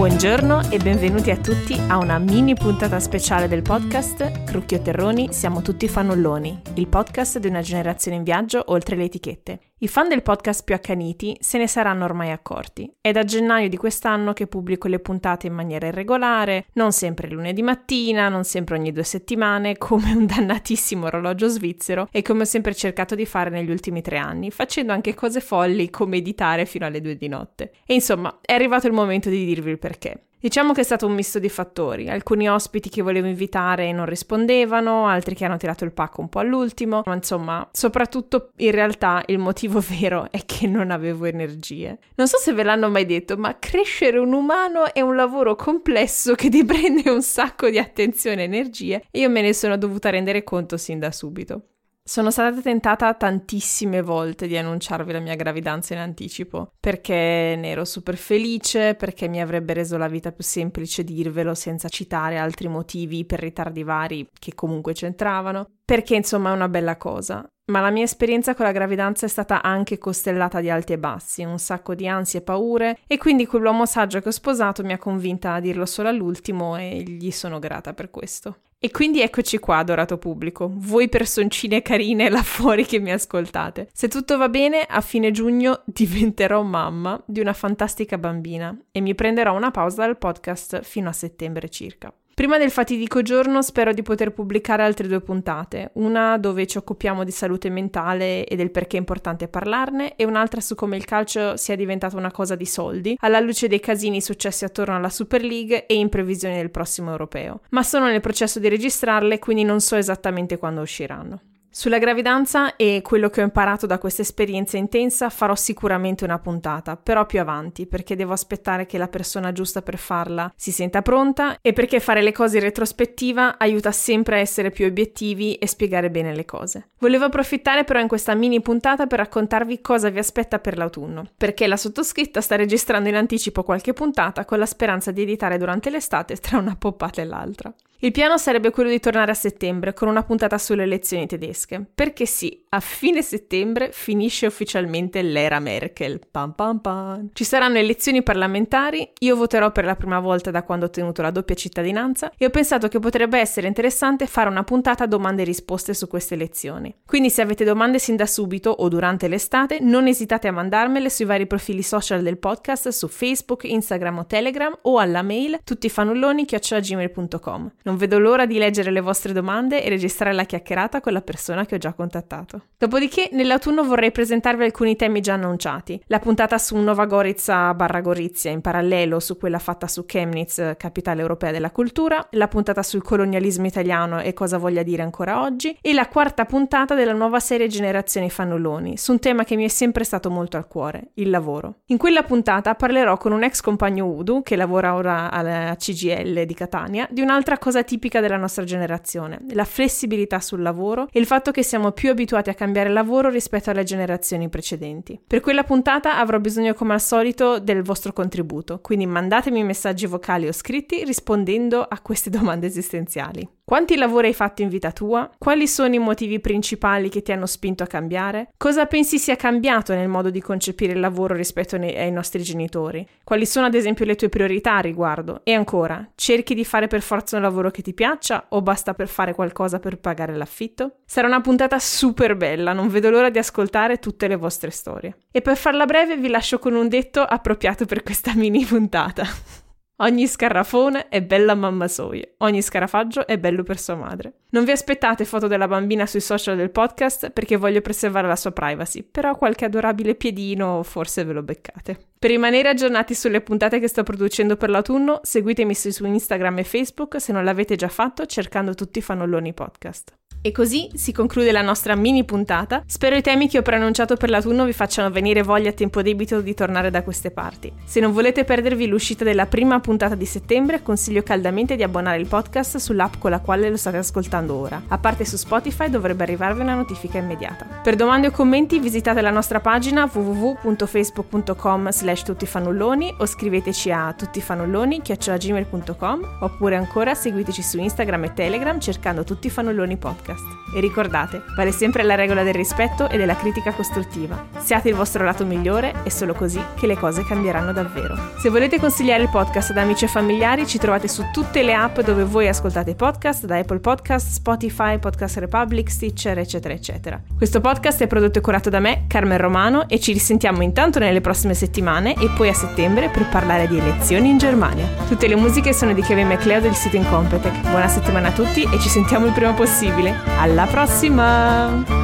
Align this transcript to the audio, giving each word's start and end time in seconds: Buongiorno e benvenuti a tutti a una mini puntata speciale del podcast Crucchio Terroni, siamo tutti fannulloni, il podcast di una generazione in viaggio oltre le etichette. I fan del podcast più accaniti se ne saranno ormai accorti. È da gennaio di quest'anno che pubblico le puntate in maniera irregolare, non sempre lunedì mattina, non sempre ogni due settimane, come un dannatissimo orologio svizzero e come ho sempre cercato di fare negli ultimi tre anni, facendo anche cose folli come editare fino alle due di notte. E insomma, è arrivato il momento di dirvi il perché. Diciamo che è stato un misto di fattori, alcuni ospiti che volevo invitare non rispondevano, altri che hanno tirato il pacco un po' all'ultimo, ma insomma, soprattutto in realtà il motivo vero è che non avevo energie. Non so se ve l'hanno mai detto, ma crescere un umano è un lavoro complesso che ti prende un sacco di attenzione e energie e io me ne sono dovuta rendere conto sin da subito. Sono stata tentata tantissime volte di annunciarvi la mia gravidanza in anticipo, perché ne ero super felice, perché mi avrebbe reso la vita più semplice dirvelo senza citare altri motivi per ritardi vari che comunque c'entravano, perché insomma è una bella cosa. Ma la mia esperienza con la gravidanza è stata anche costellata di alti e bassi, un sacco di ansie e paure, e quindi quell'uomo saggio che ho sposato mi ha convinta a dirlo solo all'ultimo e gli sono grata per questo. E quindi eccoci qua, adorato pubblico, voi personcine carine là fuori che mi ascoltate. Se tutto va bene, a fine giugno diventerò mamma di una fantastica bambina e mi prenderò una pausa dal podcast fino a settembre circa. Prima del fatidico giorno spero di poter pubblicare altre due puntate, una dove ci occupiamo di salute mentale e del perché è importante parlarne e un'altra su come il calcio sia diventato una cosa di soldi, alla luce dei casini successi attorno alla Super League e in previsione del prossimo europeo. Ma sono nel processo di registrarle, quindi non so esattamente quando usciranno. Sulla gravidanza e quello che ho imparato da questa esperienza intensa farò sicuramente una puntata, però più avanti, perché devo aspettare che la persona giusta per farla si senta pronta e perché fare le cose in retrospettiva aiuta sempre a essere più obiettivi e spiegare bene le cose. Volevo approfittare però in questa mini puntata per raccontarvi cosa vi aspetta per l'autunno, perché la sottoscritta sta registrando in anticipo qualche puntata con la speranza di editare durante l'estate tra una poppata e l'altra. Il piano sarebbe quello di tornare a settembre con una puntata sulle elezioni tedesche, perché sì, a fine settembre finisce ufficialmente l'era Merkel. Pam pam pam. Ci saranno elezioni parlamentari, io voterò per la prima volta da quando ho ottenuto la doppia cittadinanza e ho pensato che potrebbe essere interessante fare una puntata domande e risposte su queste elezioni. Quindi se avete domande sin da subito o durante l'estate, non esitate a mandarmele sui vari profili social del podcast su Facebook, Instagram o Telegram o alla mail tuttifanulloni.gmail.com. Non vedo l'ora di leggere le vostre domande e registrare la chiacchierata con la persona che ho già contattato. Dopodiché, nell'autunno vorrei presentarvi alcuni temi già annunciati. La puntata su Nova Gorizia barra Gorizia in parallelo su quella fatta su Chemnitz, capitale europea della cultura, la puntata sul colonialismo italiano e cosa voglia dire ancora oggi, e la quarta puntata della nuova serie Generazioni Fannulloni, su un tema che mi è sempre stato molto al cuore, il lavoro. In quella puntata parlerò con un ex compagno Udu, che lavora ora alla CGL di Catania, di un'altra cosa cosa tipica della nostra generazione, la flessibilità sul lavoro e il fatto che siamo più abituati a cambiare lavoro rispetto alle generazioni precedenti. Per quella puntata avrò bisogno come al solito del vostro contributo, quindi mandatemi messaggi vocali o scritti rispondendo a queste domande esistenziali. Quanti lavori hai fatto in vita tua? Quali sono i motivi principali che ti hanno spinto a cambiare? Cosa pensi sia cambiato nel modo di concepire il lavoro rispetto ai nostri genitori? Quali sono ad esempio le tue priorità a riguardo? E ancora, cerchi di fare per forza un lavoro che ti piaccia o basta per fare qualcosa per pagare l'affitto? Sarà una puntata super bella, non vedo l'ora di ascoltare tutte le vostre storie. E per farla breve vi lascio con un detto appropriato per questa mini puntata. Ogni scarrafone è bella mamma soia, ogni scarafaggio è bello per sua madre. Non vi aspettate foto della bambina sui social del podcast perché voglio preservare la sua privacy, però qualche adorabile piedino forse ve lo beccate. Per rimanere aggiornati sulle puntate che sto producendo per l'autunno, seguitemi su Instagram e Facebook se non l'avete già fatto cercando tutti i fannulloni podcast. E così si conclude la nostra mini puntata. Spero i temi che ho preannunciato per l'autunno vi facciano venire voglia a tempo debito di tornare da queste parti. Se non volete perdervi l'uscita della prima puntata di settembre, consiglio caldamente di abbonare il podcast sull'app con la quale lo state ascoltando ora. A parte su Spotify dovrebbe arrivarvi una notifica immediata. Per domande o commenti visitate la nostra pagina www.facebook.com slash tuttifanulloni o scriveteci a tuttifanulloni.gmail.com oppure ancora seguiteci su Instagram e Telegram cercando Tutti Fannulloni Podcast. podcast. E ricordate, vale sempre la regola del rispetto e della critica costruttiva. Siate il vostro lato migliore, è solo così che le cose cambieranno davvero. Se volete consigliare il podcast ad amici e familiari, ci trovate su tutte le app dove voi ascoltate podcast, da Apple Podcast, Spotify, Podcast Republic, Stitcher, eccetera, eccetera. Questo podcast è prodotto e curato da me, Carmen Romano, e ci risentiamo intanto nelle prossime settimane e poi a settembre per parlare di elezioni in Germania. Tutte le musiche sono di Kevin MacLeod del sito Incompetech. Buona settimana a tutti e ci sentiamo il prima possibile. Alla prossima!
Buongiorno 0.00 0.70
e 0.70 0.78
benvenuti 0.78 1.30
a 1.30 1.36
tutti 1.36 1.78
a 1.88 1.98
una 1.98 2.16
mini 2.18 2.54
puntata 2.54 2.98
speciale 2.98 3.48
del 3.48 3.60
podcast 3.60 4.44
Crucchio 4.44 4.80
Terroni, 4.80 5.30
siamo 5.30 5.60
tutti 5.60 5.86
fannulloni, 5.88 6.62
il 6.76 6.88
podcast 6.88 7.38
di 7.38 7.48
una 7.48 7.60
generazione 7.60 8.16
in 8.16 8.22
viaggio 8.22 8.62
oltre 8.68 8.96
le 8.96 9.04
etichette. 9.04 9.69
I 9.82 9.88
fan 9.88 10.10
del 10.10 10.20
podcast 10.20 10.62
più 10.64 10.74
accaniti 10.74 11.38
se 11.40 11.56
ne 11.56 11.66
saranno 11.66 12.04
ormai 12.04 12.32
accorti. 12.32 12.92
È 13.00 13.12
da 13.12 13.24
gennaio 13.24 13.70
di 13.70 13.78
quest'anno 13.78 14.34
che 14.34 14.46
pubblico 14.46 14.88
le 14.88 14.98
puntate 14.98 15.46
in 15.46 15.54
maniera 15.54 15.86
irregolare, 15.86 16.66
non 16.74 16.92
sempre 16.92 17.30
lunedì 17.30 17.62
mattina, 17.62 18.28
non 18.28 18.44
sempre 18.44 18.76
ogni 18.76 18.92
due 18.92 19.04
settimane, 19.04 19.78
come 19.80 20.12
un 20.12 20.26
dannatissimo 20.26 21.06
orologio 21.06 21.48
svizzero 21.48 22.08
e 22.12 22.20
come 22.20 22.42
ho 22.42 22.44
sempre 22.44 22.74
cercato 22.74 23.14
di 23.14 23.24
fare 23.24 23.48
negli 23.48 23.70
ultimi 23.70 24.02
tre 24.02 24.18
anni, 24.18 24.50
facendo 24.50 24.92
anche 24.92 25.14
cose 25.14 25.40
folli 25.40 25.88
come 25.88 26.18
editare 26.18 26.66
fino 26.66 26.84
alle 26.84 27.00
due 27.00 27.16
di 27.16 27.28
notte. 27.28 27.72
E 27.86 27.94
insomma, 27.94 28.38
è 28.42 28.52
arrivato 28.52 28.86
il 28.86 28.92
momento 28.92 29.30
di 29.30 29.46
dirvi 29.46 29.70
il 29.70 29.78
perché. 29.78 30.24
Diciamo 30.40 30.72
che 30.72 30.80
è 30.80 30.84
stato 30.84 31.06
un 31.06 31.12
misto 31.12 31.38
di 31.38 31.50
fattori, 31.50 32.08
alcuni 32.08 32.48
ospiti 32.48 32.88
che 32.88 33.02
volevo 33.02 33.26
invitare 33.26 33.92
non 33.92 34.06
rispondevano, 34.06 35.06
altri 35.06 35.34
che 35.34 35.44
hanno 35.44 35.58
tirato 35.58 35.84
il 35.84 35.92
pacco 35.92 36.22
un 36.22 36.30
po' 36.30 36.38
all'ultimo, 36.38 37.02
ma 37.04 37.14
insomma, 37.14 37.68
soprattutto 37.70 38.52
in 38.56 38.70
realtà 38.70 39.22
il 39.26 39.36
motivo 39.36 39.80
vero 39.86 40.28
è 40.30 40.46
che 40.46 40.66
non 40.66 40.90
avevo 40.90 41.26
energie. 41.26 41.98
Non 42.14 42.26
so 42.26 42.38
se 42.38 42.54
ve 42.54 42.62
l'hanno 42.62 42.88
mai 42.88 43.04
detto, 43.04 43.36
ma 43.36 43.58
crescere 43.58 44.16
un 44.16 44.32
umano 44.32 44.94
è 44.94 45.02
un 45.02 45.14
lavoro 45.14 45.56
complesso 45.56 46.34
che 46.34 46.48
ti 46.48 46.64
prende 46.64 47.10
un 47.10 47.20
sacco 47.20 47.68
di 47.68 47.78
attenzione 47.78 48.40
e 48.40 48.44
energie 48.44 49.04
e 49.10 49.20
io 49.20 49.28
me 49.28 49.42
ne 49.42 49.52
sono 49.52 49.76
dovuta 49.76 50.08
rendere 50.08 50.42
conto 50.42 50.78
sin 50.78 50.98
da 50.98 51.12
subito. 51.12 51.64
Sono 52.02 52.30
stata 52.30 52.60
tentata 52.60 53.14
tantissime 53.14 54.02
volte 54.02 54.46
di 54.46 54.56
annunciarvi 54.56 55.12
la 55.12 55.20
mia 55.20 55.36
gravidanza 55.36 55.94
in 55.94 56.00
anticipo, 56.00 56.72
perché 56.80 57.14
ne 57.56 57.68
ero 57.68 57.84
super 57.84 58.16
felice, 58.16 58.94
perché 58.94 59.28
mi 59.28 59.40
avrebbe 59.40 59.74
reso 59.74 59.96
la 59.96 60.08
vita 60.08 60.32
più 60.32 60.42
semplice 60.42 61.04
dirvelo 61.04 61.54
senza 61.54 61.88
citare 61.88 62.38
altri 62.38 62.68
motivi 62.68 63.24
per 63.24 63.38
ritardi 63.38 63.84
vari 63.84 64.28
che 64.36 64.54
comunque 64.54 64.92
c'entravano, 64.92 65.66
perché 65.84 66.16
insomma 66.16 66.50
è 66.50 66.54
una 66.54 66.68
bella 66.68 66.96
cosa. 66.96 67.46
Ma 67.70 67.80
la 67.80 67.90
mia 67.90 68.02
esperienza 68.02 68.54
con 68.56 68.66
la 68.66 68.72
gravidanza 68.72 69.26
è 69.26 69.28
stata 69.28 69.62
anche 69.62 69.96
costellata 69.96 70.60
di 70.60 70.70
alti 70.70 70.92
e 70.92 70.98
bassi, 70.98 71.44
un 71.44 71.58
sacco 71.58 71.94
di 71.94 72.08
ansie 72.08 72.40
e 72.40 72.42
paure, 72.42 72.98
e 73.06 73.16
quindi 73.16 73.46
quell'uomo 73.46 73.86
saggio 73.86 74.20
che 74.20 74.28
ho 74.28 74.32
sposato 74.32 74.82
mi 74.82 74.92
ha 74.92 74.98
convinta 74.98 75.54
a 75.54 75.60
dirlo 75.60 75.86
solo 75.86 76.08
all'ultimo 76.08 76.76
e 76.76 77.02
gli 77.02 77.30
sono 77.30 77.60
grata 77.60 77.94
per 77.94 78.10
questo. 78.10 78.56
E 78.82 78.90
quindi 78.90 79.20
eccoci 79.20 79.58
qua, 79.58 79.76
adorato 79.76 80.18
pubblico, 80.18 80.68
voi 80.72 81.08
personcine 81.08 81.82
carine 81.82 82.28
là 82.28 82.42
fuori 82.42 82.84
che 82.86 82.98
mi 82.98 83.12
ascoltate. 83.12 83.88
Se 83.92 84.08
tutto 84.08 84.36
va 84.36 84.48
bene, 84.48 84.82
a 84.88 85.00
fine 85.00 85.30
giugno 85.30 85.82
diventerò 85.84 86.62
mamma 86.62 87.22
di 87.24 87.40
una 87.40 87.52
fantastica 87.52 88.18
bambina 88.18 88.76
e 88.90 89.00
mi 89.00 89.14
prenderò 89.14 89.54
una 89.54 89.70
pausa 89.70 90.04
dal 90.06 90.18
podcast 90.18 90.82
fino 90.82 91.08
a 91.08 91.12
settembre 91.12 91.68
circa. 91.68 92.12
Prima 92.40 92.56
del 92.56 92.70
fatidico 92.70 93.20
giorno 93.20 93.60
spero 93.60 93.92
di 93.92 94.00
poter 94.00 94.32
pubblicare 94.32 94.82
altre 94.82 95.06
due 95.06 95.20
puntate, 95.20 95.90
una 95.96 96.38
dove 96.38 96.66
ci 96.66 96.78
occupiamo 96.78 97.22
di 97.22 97.32
salute 97.32 97.68
mentale 97.68 98.46
e 98.46 98.56
del 98.56 98.70
perché 98.70 98.96
è 98.96 98.98
importante 98.98 99.46
parlarne 99.46 100.16
e 100.16 100.24
un'altra 100.24 100.62
su 100.62 100.74
come 100.74 100.96
il 100.96 101.04
calcio 101.04 101.58
sia 101.58 101.76
diventato 101.76 102.16
una 102.16 102.30
cosa 102.30 102.54
di 102.54 102.64
soldi, 102.64 103.14
alla 103.20 103.40
luce 103.40 103.68
dei 103.68 103.78
casini 103.78 104.22
successi 104.22 104.64
attorno 104.64 104.96
alla 104.96 105.10
Super 105.10 105.44
League 105.44 105.84
e 105.84 105.96
in 105.96 106.08
previsione 106.08 106.56
del 106.56 106.70
prossimo 106.70 107.10
europeo. 107.10 107.60
Ma 107.72 107.82
sono 107.82 108.06
nel 108.06 108.22
processo 108.22 108.58
di 108.58 108.70
registrarle, 108.70 109.38
quindi 109.38 109.62
non 109.64 109.82
so 109.82 109.96
esattamente 109.96 110.56
quando 110.56 110.80
usciranno. 110.80 111.42
Sulla 111.72 111.98
gravidanza 111.98 112.74
e 112.74 113.00
quello 113.00 113.30
che 113.30 113.40
ho 113.40 113.44
imparato 113.44 113.86
da 113.86 113.98
questa 113.98 114.22
esperienza 114.22 114.76
intensa 114.76 115.30
farò 115.30 115.54
sicuramente 115.54 116.24
una 116.24 116.40
puntata, 116.40 116.96
però 116.96 117.26
più 117.26 117.38
avanti, 117.38 117.86
perché 117.86 118.16
devo 118.16 118.32
aspettare 118.32 118.86
che 118.86 118.98
la 118.98 119.06
persona 119.06 119.52
giusta 119.52 119.80
per 119.80 119.96
farla 119.96 120.52
si 120.56 120.72
senta 120.72 121.00
pronta 121.00 121.58
e 121.62 121.72
perché 121.72 122.00
fare 122.00 122.22
le 122.22 122.32
cose 122.32 122.56
in 122.56 122.64
retrospettiva 122.64 123.56
aiuta 123.56 123.92
sempre 123.92 124.34
a 124.34 124.38
essere 124.40 124.72
più 124.72 124.84
obiettivi 124.84 125.54
e 125.54 125.68
spiegare 125.68 126.10
bene 126.10 126.34
le 126.34 126.44
cose. 126.44 126.88
Volevo 126.98 127.26
approfittare 127.26 127.84
però 127.84 128.00
in 128.00 128.08
questa 128.08 128.34
mini 128.34 128.60
puntata 128.60 129.06
per 129.06 129.20
raccontarvi 129.20 129.80
cosa 129.80 130.10
vi 130.10 130.18
aspetta 130.18 130.58
per 130.58 130.76
l'autunno, 130.76 131.28
perché 131.36 131.68
la 131.68 131.76
sottoscritta 131.76 132.40
sta 132.40 132.56
registrando 132.56 133.08
in 133.08 133.14
anticipo 133.14 133.62
qualche 133.62 133.92
puntata 133.92 134.44
con 134.44 134.58
la 134.58 134.66
speranza 134.66 135.12
di 135.12 135.22
editare 135.22 135.56
durante 135.56 135.88
l'estate 135.88 136.34
tra 136.34 136.58
una 136.58 136.74
poppata 136.74 137.22
e 137.22 137.24
l'altra. 137.24 137.72
Il 138.02 138.12
piano 138.12 138.38
sarebbe 138.38 138.70
quello 138.70 138.88
di 138.88 138.98
tornare 138.98 139.30
a 139.30 139.34
settembre 139.34 139.92
con 139.92 140.08
una 140.08 140.22
puntata 140.22 140.56
sulle 140.56 140.84
elezioni 140.84 141.26
tedesche, 141.26 141.84
perché 141.94 142.24
sì, 142.24 142.64
a 142.70 142.80
fine 142.80 143.20
settembre 143.20 143.90
finisce 143.92 144.46
ufficialmente 144.46 145.20
l'era 145.20 145.60
Merkel. 145.60 146.18
Pam 146.30 146.52
pam 146.52 146.78
pam. 146.78 147.28
Ci 147.34 147.44
saranno 147.44 147.76
elezioni 147.76 148.22
parlamentari, 148.22 149.06
io 149.18 149.36
voterò 149.36 149.70
per 149.70 149.84
la 149.84 149.96
prima 149.96 150.18
volta 150.18 150.50
da 150.50 150.62
quando 150.62 150.86
ho 150.86 150.88
ottenuto 150.88 151.20
la 151.20 151.30
doppia 151.30 151.54
cittadinanza 151.54 152.32
e 152.38 152.46
ho 152.46 152.50
pensato 152.50 152.88
che 152.88 153.00
potrebbe 153.00 153.38
essere 153.38 153.66
interessante 153.66 154.26
fare 154.26 154.48
una 154.48 154.64
puntata 154.64 155.04
domande 155.04 155.42
e 155.42 155.44
risposte 155.44 155.92
su 155.92 156.08
queste 156.08 156.32
elezioni. 156.32 156.96
Quindi 157.04 157.28
se 157.28 157.42
avete 157.42 157.64
domande 157.64 157.98
sin 157.98 158.16
da 158.16 158.24
subito 158.24 158.70
o 158.70 158.88
durante 158.88 159.28
l'estate, 159.28 159.78
non 159.78 160.06
esitate 160.06 160.48
a 160.48 160.52
mandarmele 160.52 161.10
sui 161.10 161.26
vari 161.26 161.46
profili 161.46 161.82
social 161.82 162.22
del 162.22 162.38
podcast 162.38 162.88
su 162.88 163.08
Facebook, 163.08 163.64
Instagram 163.64 164.20
o 164.20 164.24
Telegram 164.24 164.74
o 164.82 164.96
alla 164.96 165.20
mail 165.20 165.60
tuttifanulloni.gmail.com. 165.62 167.72
Non 167.90 167.98
vedo 167.98 168.20
l'ora 168.20 168.46
di 168.46 168.56
leggere 168.56 168.92
le 168.92 169.00
vostre 169.00 169.32
domande 169.32 169.82
e 169.82 169.88
registrare 169.88 170.32
la 170.32 170.44
chiacchierata 170.44 171.00
con 171.00 171.12
la 171.12 171.22
persona 171.22 171.66
che 171.66 171.74
ho 171.74 171.78
già 171.78 171.92
contattato. 171.92 172.66
Dopodiché, 172.78 173.30
nell'autunno 173.32 173.82
vorrei 173.82 174.12
presentarvi 174.12 174.62
alcuni 174.62 174.94
temi 174.94 175.20
già 175.20 175.32
annunciati. 175.32 176.00
La 176.06 176.20
puntata 176.20 176.56
su 176.56 176.76
Nova 176.76 177.06
Gorizia 177.06 177.74
barra 177.74 178.00
Gorizia 178.00 178.52
in 178.52 178.60
parallelo 178.60 179.18
su 179.18 179.36
quella 179.36 179.58
fatta 179.58 179.88
su 179.88 180.06
Chemnitz, 180.06 180.76
capitale 180.76 181.20
europea 181.20 181.50
della 181.50 181.72
cultura, 181.72 182.24
la 182.30 182.46
puntata 182.46 182.84
sul 182.84 183.02
colonialismo 183.02 183.66
italiano 183.66 184.20
e 184.20 184.34
cosa 184.34 184.56
voglia 184.56 184.84
dire 184.84 185.02
ancora 185.02 185.42
oggi, 185.42 185.76
e 185.80 185.92
la 185.92 186.06
quarta 186.06 186.44
puntata 186.44 186.94
della 186.94 187.12
nuova 187.12 187.40
serie 187.40 187.66
Generazioni 187.66 188.30
Fannulloni, 188.30 188.96
su 188.98 189.10
un 189.10 189.18
tema 189.18 189.42
che 189.42 189.56
mi 189.56 189.64
è 189.64 189.68
sempre 189.68 190.04
stato 190.04 190.30
molto 190.30 190.56
al 190.56 190.68
cuore, 190.68 191.08
il 191.14 191.28
lavoro. 191.28 191.78
In 191.86 191.98
quella 191.98 192.22
puntata 192.22 192.76
parlerò 192.76 193.16
con 193.16 193.32
un 193.32 193.42
ex 193.42 193.60
compagno 193.60 194.06
Udu, 194.06 194.42
che 194.44 194.54
lavora 194.54 194.94
ora 194.94 195.28
alla 195.32 195.74
CGL 195.76 196.44
di 196.44 196.54
Catania, 196.54 197.08
di 197.10 197.20
un'altra 197.20 197.58
cosa 197.58 197.78
cosa 197.80 197.84
tipica 197.84 198.20
della 198.20 198.36
nostra 198.36 198.64
generazione, 198.64 199.40
la 199.50 199.64
flessibilità 199.64 200.40
sul 200.40 200.62
lavoro 200.62 201.08
e 201.10 201.18
il 201.18 201.26
fatto 201.26 201.50
che 201.50 201.62
siamo 201.62 201.92
più 201.92 202.10
abituati 202.10 202.50
a 202.50 202.54
cambiare 202.54 202.90
lavoro 202.90 203.28
rispetto 203.28 203.70
alle 203.70 203.84
generazioni 203.84 204.48
precedenti. 204.48 205.20
Per 205.26 205.40
quella 205.40 205.64
puntata 205.64 206.18
avrò 206.18 206.38
bisogno 206.38 206.74
come 206.74 206.92
al 206.92 207.00
solito 207.00 207.58
del 207.58 207.82
vostro 207.82 208.12
contributo, 208.12 208.80
quindi 208.80 209.06
mandatemi 209.06 209.64
messaggi 209.64 210.06
vocali 210.06 210.46
o 210.48 210.52
scritti 210.52 211.04
rispondendo 211.04 211.82
a 211.82 212.00
queste 212.00 212.30
domande 212.30 212.66
esistenziali. 212.66 213.48
Quanti 213.70 213.94
lavori 213.94 214.26
hai 214.26 214.34
fatto 214.34 214.62
in 214.62 214.68
vita 214.68 214.90
tua? 214.90 215.30
Quali 215.38 215.68
sono 215.68 215.94
i 215.94 216.00
motivi 216.00 216.40
principali 216.40 217.08
che 217.08 217.22
ti 217.22 217.30
hanno 217.30 217.46
spinto 217.46 217.84
a 217.84 217.86
cambiare? 217.86 218.48
Cosa 218.56 218.86
pensi 218.86 219.16
sia 219.16 219.36
cambiato 219.36 219.94
nel 219.94 220.08
modo 220.08 220.28
di 220.28 220.40
concepire 220.40 220.94
il 220.94 220.98
lavoro 220.98 221.36
rispetto 221.36 221.76
ai 221.76 222.10
nostri 222.10 222.42
genitori? 222.42 223.06
Quali 223.22 223.46
sono 223.46 223.66
ad 223.66 223.74
esempio 223.74 224.04
le 224.04 224.16
tue 224.16 224.28
priorità 224.28 224.74
a 224.74 224.80
riguardo? 224.80 225.42
E 225.44 225.52
ancora, 225.52 226.04
cerchi 226.16 226.54
di 226.54 226.64
fare 226.64 226.88
per 226.88 227.00
forza 227.00 227.36
un 227.36 227.42
lavoro 227.42 227.70
che 227.70 227.82
ti 227.82 227.94
piaccia 227.94 228.46
o 228.48 228.60
basta 228.60 228.94
per 228.94 229.06
fare 229.06 229.34
qualcosa 229.34 229.78
per 229.78 230.00
pagare 230.00 230.34
l'affitto? 230.34 230.96
Sarà 231.06 231.28
una 231.28 231.40
puntata 231.40 231.78
super 231.78 232.34
bella, 232.34 232.72
non 232.72 232.88
vedo 232.88 233.08
l'ora 233.08 233.30
di 233.30 233.38
ascoltare 233.38 234.00
tutte 234.00 234.26
le 234.26 234.34
vostre 234.34 234.70
storie. 234.70 235.16
E 235.30 235.42
per 235.42 235.56
farla 235.56 235.84
breve 235.84 236.16
vi 236.16 236.26
lascio 236.26 236.58
con 236.58 236.74
un 236.74 236.88
detto 236.88 237.20
appropriato 237.20 237.86
per 237.86 238.02
questa 238.02 238.34
mini 238.34 238.64
puntata. 238.64 239.69
Ogni 240.02 240.26
scarrafone 240.26 241.08
è 241.08 241.20
bella 241.20 241.54
mamma 241.54 241.86
soia, 241.86 242.26
ogni 242.38 242.62
scarafaggio 242.62 243.26
è 243.26 243.38
bello 243.38 243.62
per 243.62 243.78
sua 243.78 243.96
madre. 243.96 244.32
Non 244.50 244.64
vi 244.64 244.70
aspettate 244.70 245.26
foto 245.26 245.46
della 245.46 245.68
bambina 245.68 246.06
sui 246.06 246.22
social 246.22 246.56
del 246.56 246.70
podcast 246.70 247.28
perché 247.28 247.56
voglio 247.56 247.82
preservare 247.82 248.26
la 248.26 248.36
sua 248.36 248.50
privacy, 248.50 249.02
però 249.02 249.36
qualche 249.36 249.66
adorabile 249.66 250.14
piedino 250.14 250.82
forse 250.84 251.22
ve 251.24 251.34
lo 251.34 251.42
beccate. 251.42 252.09
Per 252.20 252.28
rimanere 252.28 252.68
aggiornati 252.68 253.14
sulle 253.14 253.40
puntate 253.40 253.80
che 253.80 253.88
sto 253.88 254.02
producendo 254.02 254.58
per 254.58 254.68
l'autunno, 254.68 255.20
seguitemi 255.22 255.74
su 255.74 256.04
Instagram 256.04 256.58
e 256.58 256.64
Facebook 256.64 257.18
se 257.18 257.32
non 257.32 257.44
l'avete 257.44 257.76
già 257.76 257.88
fatto 257.88 258.26
cercando 258.26 258.74
tutti 258.74 258.98
i 258.98 259.02
fannulloni 259.02 259.54
podcast. 259.54 260.18
E 260.42 260.52
così 260.52 260.88
si 260.94 261.12
conclude 261.12 261.52
la 261.52 261.60
nostra 261.60 261.94
mini 261.94 262.24
puntata. 262.24 262.82
Spero 262.86 263.14
i 263.14 263.20
temi 263.20 263.46
che 263.46 263.58
ho 263.58 263.62
preannunciato 263.62 264.16
per 264.16 264.30
l'autunno 264.30 264.64
vi 264.64 264.72
facciano 264.72 265.10
venire 265.10 265.42
voglia 265.42 265.68
a 265.68 265.74
tempo 265.74 266.00
debito 266.00 266.40
di 266.40 266.54
tornare 266.54 266.88
da 266.88 267.02
queste 267.02 267.30
parti. 267.30 267.70
Se 267.84 268.00
non 268.00 268.12
volete 268.12 268.44
perdervi 268.44 268.86
l'uscita 268.86 269.22
della 269.22 269.44
prima 269.44 269.80
puntata 269.80 270.14
di 270.14 270.24
settembre, 270.24 270.82
consiglio 270.82 271.22
caldamente 271.22 271.76
di 271.76 271.82
abbonare 271.82 272.18
il 272.18 272.26
podcast 272.26 272.78
sull'app 272.78 273.14
con 273.18 273.30
la 273.30 273.40
quale 273.40 273.68
lo 273.68 273.76
state 273.76 273.98
ascoltando 273.98 274.54
ora. 274.54 274.82
A 274.88 274.96
parte 274.96 275.26
su 275.26 275.36
Spotify 275.36 275.90
dovrebbe 275.90 276.22
arrivarvi 276.22 276.62
una 276.62 276.74
notifica 276.74 277.18
immediata. 277.18 277.66
Per 277.82 277.94
domande 277.94 278.28
o 278.28 278.30
commenti 278.30 278.78
visitate 278.78 279.20
la 279.20 279.30
nostra 279.30 279.60
pagina 279.60 280.08
www.facebook.com 280.10 281.88
slash 282.10 282.22
tuttifanulloni 282.22 283.14
o 283.18 283.26
scriveteci 283.26 283.90
a 283.90 284.14
tuttifanulloni.gmail.com 284.16 286.36
oppure 286.40 286.76
ancora 286.76 287.14
seguiteci 287.14 287.62
su 287.62 287.78
Instagram 287.78 288.24
e 288.24 288.34
Telegram 288.34 288.80
cercando 288.80 289.24
Tutti 289.24 289.50
Fannulloni 289.50 289.96
Podcast. 289.96 290.18
podcast. 290.20 290.44
E 290.74 290.80
ricordate, 290.80 291.42
vale 291.56 291.72
sempre 291.72 292.02
la 292.02 292.14
regola 292.14 292.42
del 292.42 292.54
rispetto 292.54 293.08
e 293.08 293.16
della 293.16 293.36
critica 293.36 293.72
costruttiva. 293.72 294.46
Siate 294.58 294.88
il 294.88 294.94
vostro 294.94 295.24
lato 295.24 295.44
migliore, 295.44 296.02
è 296.04 296.08
solo 296.08 296.34
così 296.34 296.62
che 296.76 296.86
le 296.86 296.96
cose 296.96 297.24
cambieranno 297.24 297.72
davvero. 297.72 298.16
Se 298.38 298.50
volete 298.50 298.78
consigliare 298.78 299.22
il 299.22 299.28
podcast 299.28 299.70
ad 299.70 299.78
amici 299.78 300.04
e 300.04 300.08
familiari, 300.08 300.66
ci 300.66 300.78
trovate 300.78 301.08
su 301.08 301.24
tutte 301.32 301.62
le 301.62 301.74
app 301.74 302.00
dove 302.00 302.24
voi 302.24 302.48
ascoltate 302.48 302.94
podcast, 302.94 303.46
da 303.46 303.56
Apple 303.56 303.80
Podcast, 303.80 304.28
Spotify, 304.28 304.98
Podcast 304.98 305.38
Republic, 305.38 305.90
Stitcher, 305.90 306.38
eccetera, 306.38 306.74
eccetera. 306.74 307.20
Questo 307.36 307.60
podcast 307.60 308.02
è 308.02 308.06
prodotto 308.06 308.38
e 308.38 308.42
curato 308.42 308.70
da 308.70 308.80
me, 308.80 309.04
Carmen 309.08 309.38
Romano, 309.38 309.88
e 309.88 309.98
ci 309.98 310.12
risentiamo 310.12 310.62
intanto 310.62 310.98
nelle 310.98 311.20
prossime 311.20 311.54
settimane 311.54 311.99
e 312.08 312.30
poi 312.36 312.48
a 312.48 312.54
settembre 312.54 313.10
per 313.10 313.28
parlare 313.28 313.68
di 313.68 313.78
elezioni 313.78 314.30
in 314.30 314.38
Germania. 314.38 314.86
Tutte 315.06 315.28
le 315.28 315.36
musiche 315.36 315.72
sono 315.72 315.92
di 315.92 316.02
Kevin 316.02 316.28
MacLeod 316.28 316.62
del 316.62 316.74
sito 316.74 316.96
Incompetech. 316.96 317.68
Buona 317.68 317.88
settimana 317.88 318.28
a 318.28 318.32
tutti 318.32 318.62
e 318.62 318.78
ci 318.80 318.88
sentiamo 318.88 319.26
il 319.26 319.32
prima 319.32 319.52
possibile. 319.52 320.14
Alla 320.38 320.66
prossima! 320.66 321.99